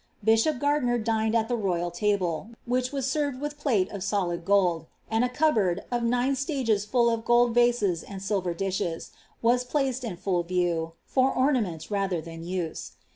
Bishop 0.23 0.57
Ganlini>r 0.57 0.97
dinetl 1.03 1.43
U 1.43 1.47
the 1.49 1.55
royal 1.55 1.91
table, 1.91 2.49
which 2.65 2.91
was 2.91 3.07
served 3.07 3.39
with 3.39 3.59
plole 3.59 3.85
of 3.91 4.03
solid 4.03 4.43
gold; 4.43 4.87
and 5.11 5.23
■ 5.23 5.31
cupboard, 5.31 5.83
of 5.91 6.01
nine 6.01 6.35
stages 6.35 6.85
full 6.85 7.07
of 7.11 7.23
gold 7.23 7.55
rases 7.55 8.01
and 8.01 8.19
silver 8.19 8.55
dishes, 8.55 9.11
wax 9.43 9.63
placed 9.63 10.03
full 10.17 10.41
in 10.41 10.47
view, 10.47 10.93
for 11.05 11.31
ornament 11.31 11.91
rather 11.91 12.19
than 12.19 12.43
use. 12.43 12.93